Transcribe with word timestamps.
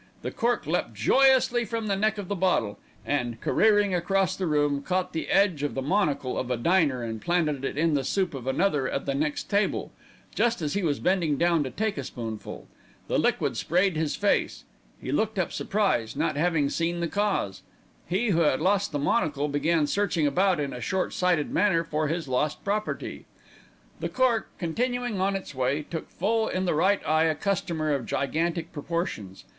The 0.23 0.31
cork 0.31 0.65
leapt 0.65 0.95
joyously 0.95 1.63
from 1.63 1.85
the 1.85 1.95
neck 1.95 2.17
of 2.17 2.27
the 2.27 2.33
bottle 2.35 2.79
and, 3.05 3.39
careering 3.39 3.93
across 3.93 4.35
the 4.35 4.47
room, 4.47 4.81
caught 4.81 5.13
the 5.13 5.29
edge 5.29 5.61
of 5.61 5.75
the 5.75 5.81
monocle 5.83 6.39
of 6.39 6.49
a 6.49 6.57
diner 6.57 7.03
and 7.03 7.21
planted 7.21 7.63
it 7.63 7.77
in 7.77 7.93
the 7.93 8.03
soup 8.03 8.33
of 8.33 8.47
another 8.47 8.89
at 8.89 9.05
the 9.05 9.13
next 9.13 9.43
table, 9.43 9.91
just 10.33 10.59
as 10.59 10.73
he 10.73 10.81
was 10.81 10.97
bending 10.99 11.37
down 11.37 11.63
to 11.65 11.69
take 11.69 11.99
a 11.99 12.03
spoonful. 12.03 12.67
The 13.09 13.19
liquid 13.19 13.57
sprayed 13.57 13.95
his 13.95 14.15
face. 14.15 14.63
He 14.99 15.11
looked 15.11 15.37
up 15.37 15.51
surprised, 15.53 16.17
not 16.17 16.35
having 16.35 16.67
seen 16.71 16.99
the 16.99 17.07
cause. 17.07 17.61
He 18.07 18.29
who 18.29 18.39
had 18.39 18.59
lost 18.59 18.91
the 18.91 18.97
monocle 18.97 19.49
began 19.49 19.85
searching 19.85 20.25
about 20.25 20.59
in 20.59 20.73
a 20.73 20.81
short 20.81 21.13
sighted 21.13 21.51
manner 21.51 21.83
for 21.83 22.07
his 22.07 22.27
lost 22.27 22.65
property. 22.65 23.25
The 23.99 24.09
cork, 24.09 24.47
continuing 24.57 25.21
on 25.21 25.35
its 25.35 25.53
way, 25.53 25.83
took 25.83 26.09
full 26.09 26.47
in 26.47 26.65
the 26.65 26.73
right 26.73 27.07
eye 27.07 27.25
a 27.25 27.35
customer 27.35 27.93
of 27.93 28.07
gigantic 28.07 28.73
proportions. 28.73 29.45